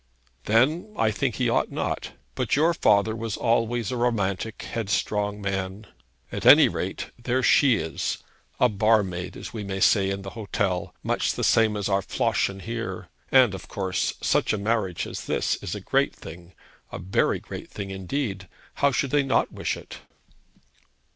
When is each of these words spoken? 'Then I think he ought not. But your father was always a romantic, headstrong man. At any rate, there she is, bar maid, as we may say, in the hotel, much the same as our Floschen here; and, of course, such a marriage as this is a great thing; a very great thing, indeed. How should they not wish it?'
'Then 0.45 0.91
I 0.97 1.11
think 1.11 1.35
he 1.35 1.47
ought 1.47 1.71
not. 1.71 2.13
But 2.33 2.55
your 2.55 2.73
father 2.73 3.15
was 3.15 3.37
always 3.37 3.91
a 3.91 3.97
romantic, 3.97 4.63
headstrong 4.63 5.39
man. 5.39 5.85
At 6.31 6.43
any 6.43 6.67
rate, 6.67 7.11
there 7.21 7.43
she 7.43 7.75
is, 7.75 8.17
bar 8.59 9.03
maid, 9.03 9.37
as 9.37 9.53
we 9.53 9.63
may 9.63 9.79
say, 9.79 10.09
in 10.09 10.23
the 10.23 10.31
hotel, 10.31 10.95
much 11.03 11.33
the 11.33 11.43
same 11.43 11.77
as 11.77 11.87
our 11.87 12.01
Floschen 12.01 12.61
here; 12.61 13.09
and, 13.31 13.53
of 13.53 13.67
course, 13.67 14.15
such 14.21 14.53
a 14.53 14.57
marriage 14.57 15.05
as 15.05 15.25
this 15.25 15.57
is 15.57 15.75
a 15.75 15.79
great 15.79 16.15
thing; 16.15 16.55
a 16.91 16.97
very 16.97 17.39
great 17.39 17.69
thing, 17.69 17.91
indeed. 17.91 18.47
How 18.81 18.91
should 18.91 19.11
they 19.11 19.21
not 19.21 19.51
wish 19.51 19.77
it?' 19.77 19.99